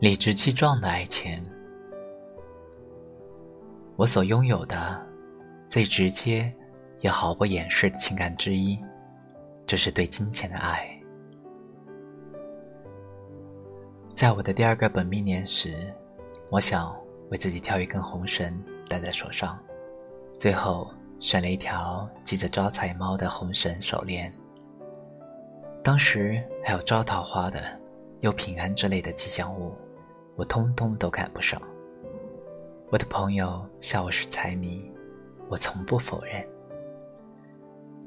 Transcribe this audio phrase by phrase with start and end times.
[0.00, 1.44] 理直气壮的爱情，
[3.96, 5.06] 我所拥有的
[5.68, 6.50] 最直接
[7.00, 8.80] 也毫不掩饰的情感之一，
[9.66, 10.88] 就是对金钱的爱。
[14.14, 15.94] 在我的第二个本命年时，
[16.50, 16.96] 我想
[17.30, 18.58] 为自己挑一根红绳
[18.88, 19.58] 戴在手上，
[20.38, 24.32] 最后选了一条系着招财猫的红绳手链。
[25.84, 27.62] 当时还有招桃花的、
[28.22, 29.74] 又平安之类的吉祥物。
[30.40, 31.60] 我通通都赶不上。
[32.88, 34.90] 我的朋友笑我是财迷，
[35.50, 36.42] 我从不否认。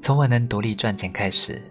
[0.00, 1.62] 从我能独立赚钱开始，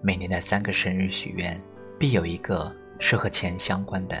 [0.00, 1.60] 每年的三个生日许愿，
[1.98, 4.16] 必有一个是和钱相关的。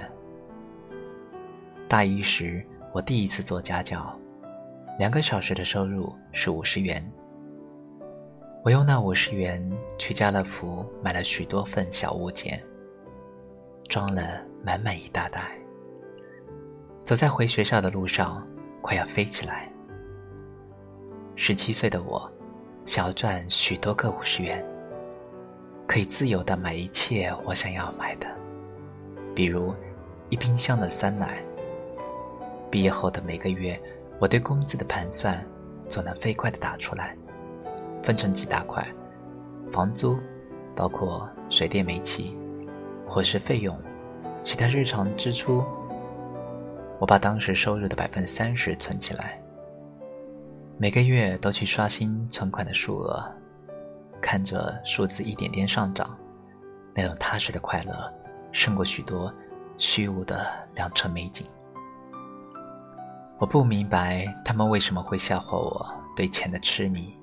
[1.86, 4.12] 大一时，我第一次做家教，
[4.98, 7.00] 两个小时的收入是五十元。
[8.64, 9.64] 我用那五十元
[9.98, 12.60] 去家乐福买了许多份小物件，
[13.88, 15.56] 装了满满一大袋。
[17.06, 18.44] 走在回学校的路上，
[18.80, 19.70] 快要飞起来。
[21.36, 22.28] 十七岁的我，
[22.84, 24.60] 想要赚许多个五十元，
[25.86, 28.26] 可以自由的买一切我想要买的，
[29.36, 29.72] 比如
[30.30, 31.38] 一冰箱的酸奶。
[32.72, 33.80] 毕业后的每个月，
[34.18, 35.46] 我对工资的盘算
[35.88, 37.16] 总能飞快的打出来，
[38.02, 38.84] 分成几大块：
[39.70, 40.18] 房租，
[40.74, 42.36] 包括水电煤气，
[43.06, 43.80] 伙食费用，
[44.42, 45.64] 其他日常支出。
[46.98, 49.40] 我把当时收入的百分之三十存起来，
[50.78, 53.22] 每个月都去刷新存款的数额，
[54.20, 56.16] 看着数字一点点上涨，
[56.94, 58.12] 那种踏实的快乐，
[58.50, 59.32] 胜过许多
[59.76, 61.46] 虚无的良辰美景。
[63.38, 67.14] 我不明白他们为什么会笑话我对钱的痴迷，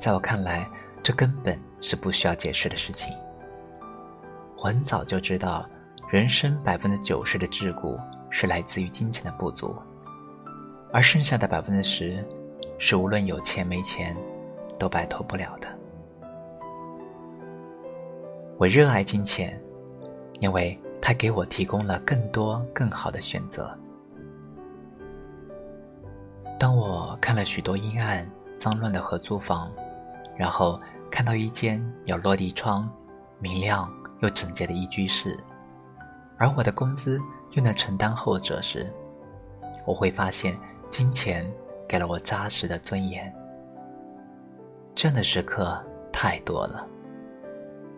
[0.00, 0.68] 在我看来，
[1.00, 3.14] 这根本是不需要解释的事情。
[4.56, 5.64] 我很早就知道，
[6.08, 7.98] 人生百分之九十的桎梏。
[8.30, 9.74] 是来自于金钱的不足，
[10.92, 12.22] 而剩下的百分之十，
[12.78, 14.14] 是无论有钱没钱，
[14.78, 15.66] 都摆脱不了的。
[18.58, 19.58] 我热爱金钱，
[20.40, 23.74] 因为它给我提供了更多更好的选择。
[26.58, 29.72] 当我看了许多阴暗、脏乱的合租房，
[30.36, 30.78] 然后
[31.10, 32.86] 看到一间有落地窗、
[33.38, 33.90] 明亮
[34.20, 35.34] 又整洁的一居室，
[36.38, 37.20] 而我的工资。
[37.54, 38.92] 又能承担后者时，
[39.86, 40.54] 我会发现
[40.90, 41.50] 金钱
[41.88, 43.34] 给了我扎实的尊严。
[44.94, 45.82] 这样的时刻
[46.12, 46.86] 太多了。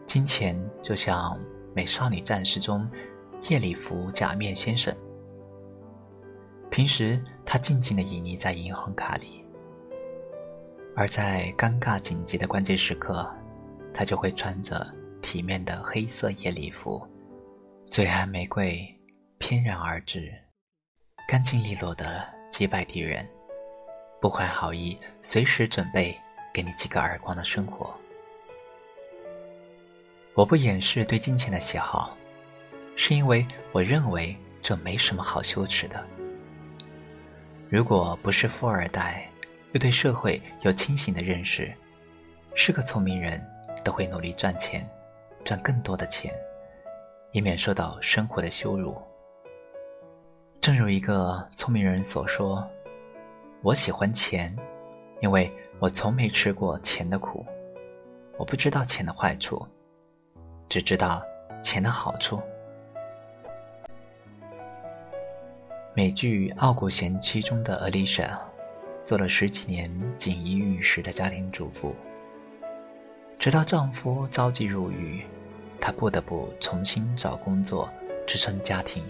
[0.07, 1.35] 金钱就像
[1.75, 2.89] 《美少女战士》中
[3.49, 4.95] 夜里服假面先生，
[6.71, 9.45] 平时他静静地隐匿在银行卡里，
[10.95, 13.29] 而在尴尬紧急的关键时刻，
[13.93, 14.87] 他就会穿着
[15.21, 17.05] 体面的黑色夜礼服，
[17.91, 18.89] 醉寒玫瑰。
[19.39, 20.33] 翩然而至，
[21.27, 23.29] 干净利落的击败敌人，
[24.21, 26.17] 不怀好意，随时准备
[26.55, 27.93] 给你几个耳光的生活。
[30.35, 32.17] 我不掩饰对金钱的喜好，
[32.95, 36.07] 是因为我认为这没什么好羞耻的。
[37.69, 39.29] 如果不是富二代，
[39.73, 41.75] 又对社会有清醒的认识，
[42.55, 43.45] 是个聪明人，
[43.83, 44.89] 都会努力赚钱，
[45.45, 46.33] 赚更多的钱，
[47.33, 48.97] 以免受到生活的羞辱。
[50.61, 52.69] 正如一个聪明人所说
[53.63, 54.55] ：“我喜欢钱，
[55.21, 57.47] 因为我从没吃过钱的苦。
[58.37, 59.67] 我不知道钱的坏处，
[60.69, 61.23] 只知道
[61.63, 62.41] 钱的好处。”
[65.93, 68.39] 美剧《傲骨贤妻》中的 Alicia，
[69.03, 71.95] 做了十几年锦衣玉食的家庭主妇，
[73.39, 75.25] 直到丈夫遭际入狱，
[75.81, 77.91] 他不得不重新找工作
[78.27, 79.03] 支撑家庭。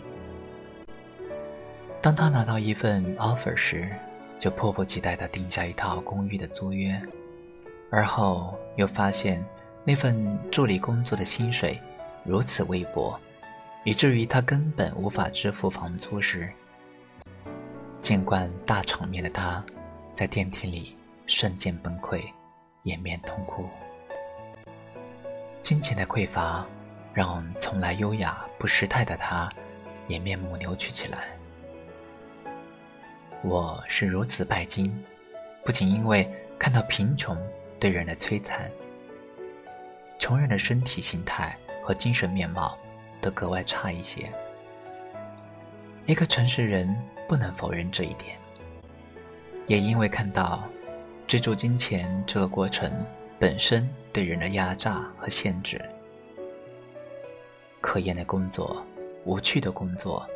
[2.00, 3.90] 当他拿到一份 offer 时，
[4.38, 6.98] 就迫不及待地定下一套公寓的租约，
[7.90, 9.44] 而后又发现
[9.84, 11.78] 那份助理工作的薪水
[12.24, 13.18] 如此微薄，
[13.84, 16.50] 以至于他根本无法支付房租时，
[18.00, 19.62] 见惯大场面的他，
[20.14, 20.96] 在电梯里
[21.26, 22.22] 瞬间崩溃，
[22.84, 23.66] 掩面痛哭。
[25.70, 26.66] 金钱的匮乏，
[27.14, 29.48] 让从来优雅不失态的他，
[30.08, 31.28] 也面目扭曲起来。
[33.44, 34.92] 我是如此拜金，
[35.64, 36.28] 不仅因为
[36.58, 37.38] 看到贫穷
[37.78, 38.68] 对人的摧残，
[40.18, 42.76] 穷人的身体形态和精神面貌
[43.20, 44.28] 都格外差一些。
[46.04, 46.92] 一个诚实人
[47.28, 48.36] 不能否认这一点，
[49.68, 50.64] 也因为看到
[51.28, 53.06] 追逐金钱这个过程
[53.40, 55.80] 本身对人的压榨和限制，
[57.80, 58.84] 可厌的工作
[59.24, 60.28] 无趣的工作，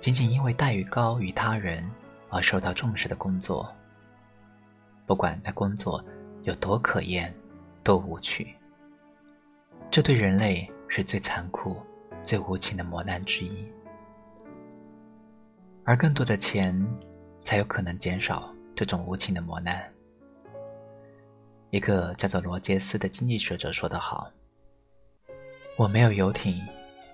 [0.00, 1.88] 仅仅因为待遇高于他人
[2.30, 3.72] 而受到重视的工作，
[5.06, 6.04] 不管那工作
[6.42, 7.32] 有多可厌、
[7.84, 8.52] 多无趣，
[9.88, 11.80] 这对人类是最残酷、
[12.24, 13.64] 最无情的磨难之一。
[15.84, 16.84] 而更多的钱，
[17.44, 19.93] 才有可能减少这种无情的磨难。
[21.74, 24.30] 一个叫做罗杰斯的经济学者说得好
[25.74, 26.64] ：“我没有游艇，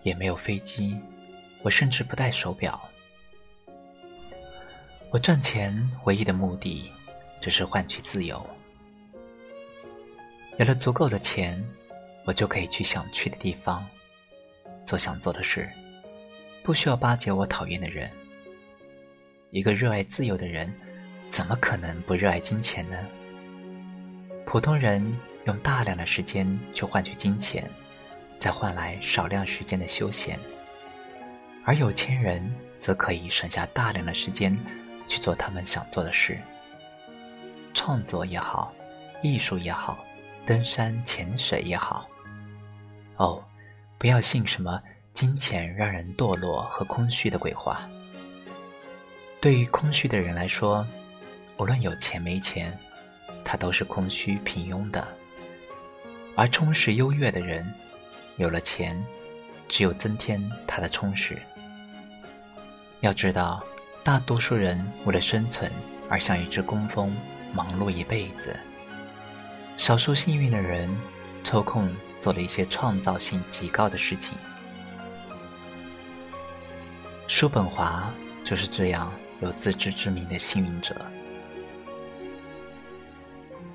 [0.02, 1.00] 也没有飞机，
[1.62, 2.78] 我甚至不戴手表。
[5.08, 5.74] 我赚钱
[6.04, 6.92] 唯一的目的，
[7.40, 8.46] 就是换取自由。
[10.58, 11.58] 有了足够的钱，
[12.26, 13.88] 我就可以去想去的地方，
[14.84, 15.66] 做想做的事，
[16.62, 18.10] 不需要巴结我讨厌的人。”
[19.48, 20.70] 一个热爱自由的人，
[21.30, 22.98] 怎么可能不热爱金钱呢？
[24.50, 25.00] 普通人
[25.44, 27.70] 用大量的时间去换取金钱，
[28.40, 30.36] 再换来少量时间的休闲；
[31.64, 34.58] 而有钱人则可以省下大量的时间
[35.06, 36.36] 去做他们想做的事，
[37.74, 38.74] 创作也好，
[39.22, 40.04] 艺术也好，
[40.44, 42.08] 登山潜水也好。
[43.18, 43.40] 哦，
[43.98, 44.82] 不要信什么
[45.14, 47.88] 金钱让人堕落和空虚的鬼话。
[49.40, 50.84] 对于空虚的人来说，
[51.56, 52.76] 无论有钱没钱，
[53.44, 55.02] 他都是空虚平庸的；
[56.36, 57.68] 而充实优越的人，
[58.36, 59.02] 有了钱，
[59.68, 61.38] 只有增添他的充实。
[63.00, 63.62] 要知道，
[64.02, 65.70] 大多数人为了生存
[66.08, 67.14] 而像一只工蜂，
[67.52, 68.52] 忙碌一辈子；
[69.76, 70.88] 少数幸运的人，
[71.42, 71.88] 抽空
[72.18, 74.36] 做了一些创造性极高的事情。
[77.26, 78.12] 叔本华
[78.44, 79.12] 就是这样。
[79.42, 80.94] 有自知之明的幸运者，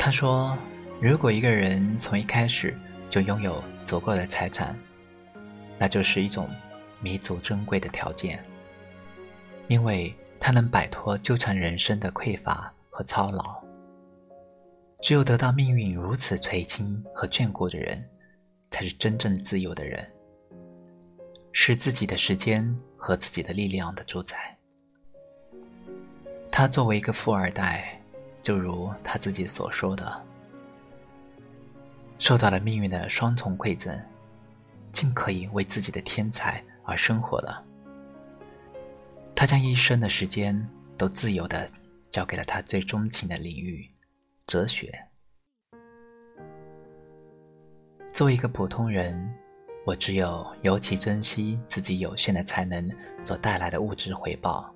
[0.06, 0.56] 他说
[1.02, 2.78] ：“如果一个人从一开始
[3.10, 4.80] 就拥有足够的财产，
[5.80, 6.48] 那就是一种
[7.02, 8.40] 弥足珍贵的条件，
[9.68, 13.60] 因为他能摆脱纠缠人生的匮乏和操劳。
[15.02, 18.08] 只有得到命运如此垂青和眷顾的人，
[18.70, 20.08] 才是真正自由的人，
[21.52, 24.56] 是自己的时间和自己的力量的主宰。”
[26.54, 28.00] 他作为一个富二代，
[28.46, 30.24] 就如他自己所说的，
[32.20, 34.00] 受到了命运的双重馈赠，
[34.92, 37.66] 尽可以为自己的天才而生活了。
[39.36, 40.56] 他将一生的时间
[40.96, 41.68] 都自由的
[42.12, 43.90] 交给了他最钟情的领域——
[44.46, 44.94] 哲学。
[48.14, 49.28] 作为一个普通人，
[49.88, 52.88] 我只有尤其珍惜自己有限的才能
[53.20, 54.72] 所带来的物质回报，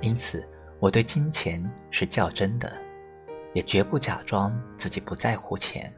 [0.00, 0.44] 因此。
[0.80, 2.70] 我对金钱是较真的，
[3.54, 5.90] 也绝不假装自己不在乎钱。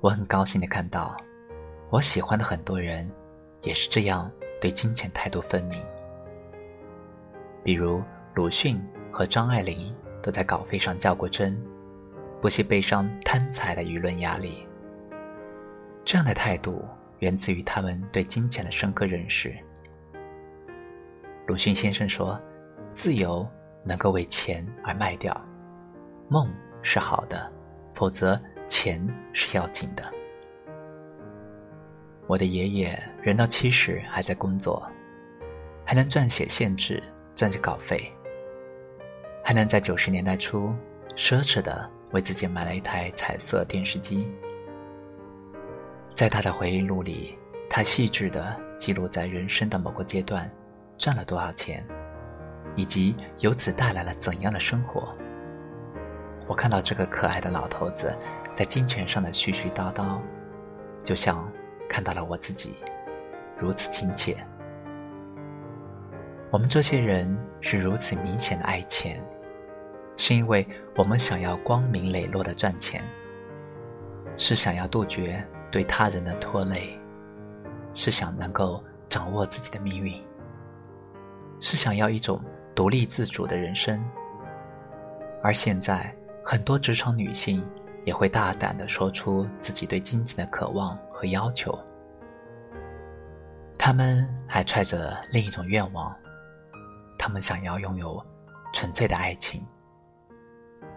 [0.00, 1.16] 我很高兴的看到，
[1.90, 3.08] 我喜欢的很多人
[3.62, 4.28] 也是这样
[4.60, 5.80] 对金钱态度分明。
[7.62, 8.02] 比如
[8.34, 8.82] 鲁迅
[9.12, 11.56] 和张爱玲都在稿费上较过真，
[12.40, 14.66] 不惜背上贪财的舆论压力。
[16.04, 16.84] 这样的态度
[17.20, 19.54] 源自于他们对金钱的深刻认识。
[21.46, 22.40] 鲁迅先生说。
[22.92, 23.48] 自由
[23.84, 25.34] 能够为钱而卖掉，
[26.28, 26.52] 梦
[26.82, 27.50] 是好的，
[27.94, 29.00] 否则钱
[29.32, 30.04] 是要紧的。
[32.26, 34.88] 我的爷爷人到七十还在工作，
[35.84, 37.02] 还能撰写县志，
[37.34, 38.12] 赚着稿费，
[39.42, 40.74] 还能在九十年代初
[41.16, 44.28] 奢侈的为自己买了一台彩色电视机。
[46.14, 50.50] 在他的回忆录里，他细致的记录在人生的某个阶段
[50.98, 51.84] 赚了多少钱。
[52.76, 55.12] 以及由此带来了怎样的生活？
[56.46, 58.16] 我看到这个可爱的老头子
[58.54, 60.18] 在金钱上的絮絮叨叨，
[61.02, 61.46] 就像
[61.88, 62.74] 看到了我自己，
[63.56, 64.36] 如此亲切。
[66.50, 69.22] 我们这些人是如此明显的爱钱，
[70.16, 73.04] 是因为我们想要光明磊落的赚钱，
[74.36, 76.98] 是想要杜绝对他人的拖累，
[77.94, 80.20] 是想能够掌握自己的命运，
[81.60, 82.42] 是想要一种。
[82.80, 84.02] 独立自主的人生，
[85.42, 86.10] 而现在
[86.42, 87.62] 很多职场女性
[88.06, 91.78] 也会大胆地说出自己对金钱的渴望和要求。
[93.76, 96.16] 她们还揣着另一种愿望，
[97.18, 98.18] 她们想要拥有
[98.72, 99.62] 纯粹的爱情，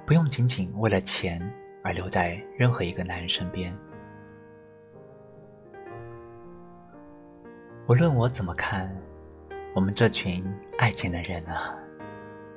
[0.05, 1.37] 不用仅仅为了钱
[1.83, 3.77] 而留在任何一个男人身边。
[7.89, 8.89] 无论我怎么看。
[9.75, 10.45] 我们这群
[10.77, 11.75] 爱钱的人啊，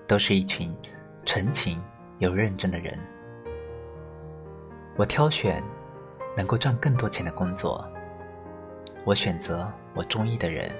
[0.07, 0.77] 都是一群
[1.25, 1.83] 纯情
[2.19, 2.99] 又认真的人。
[4.97, 5.63] 我挑选
[6.37, 7.91] 能够赚更多钱的工作，
[9.03, 10.71] 我选择我中意的人。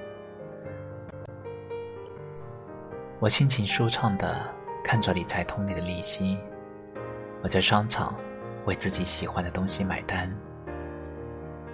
[3.19, 4.39] 我心情舒畅的
[4.85, 6.39] 看着理财通里的利息。
[7.43, 8.15] 我在商场
[8.67, 10.31] 为自己喜欢的东西买单。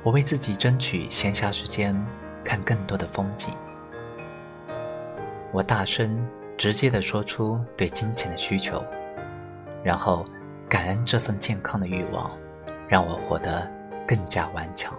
[0.04, 2.00] 我为自己争取闲暇时间
[2.45, 3.52] 看更多的风景。
[5.52, 8.82] 我大声直接的说出对金钱的需求，
[9.85, 10.25] 然后
[10.68, 12.30] 感恩这份健康的欲望，
[12.88, 13.71] 让我活得
[14.09, 14.94] 更加顽强。